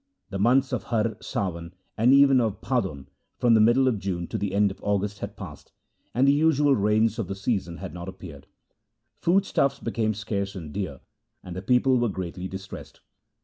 The 0.31 0.39
months 0.39 0.73
of 0.73 0.85
Har, 0.85 1.13
Sawan, 1.21 1.73
and 1.95 2.11
even 2.11 2.39
half 2.39 2.53
of 2.53 2.61
Bhadon— 2.61 3.05
from 3.39 3.53
the 3.53 3.59
middle 3.61 3.87
of 3.87 3.99
June 3.99 4.25
to 4.29 4.37
the 4.39 4.51
end 4.55 4.71
of 4.71 4.79
August— 4.83 5.19
had 5.19 5.37
passed, 5.37 5.73
and 6.15 6.27
the 6.27 6.31
usual 6.33 6.75
rains 6.75 7.19
of 7.19 7.27
the 7.27 7.35
season 7.35 7.77
had 7.77 7.93
not 7.93 8.09
appeared. 8.09 8.47
Food 9.19 9.45
stuffs 9.45 9.77
became 9.79 10.15
scarce 10.15 10.55
and 10.55 10.73
dear, 10.73 11.01
and 11.43 11.55
the 11.55 11.61
people 11.61 11.99
were 11.99 12.09
greatly 12.09 12.47
distressed. 12.47 13.01